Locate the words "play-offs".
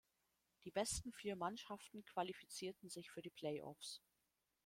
3.29-4.01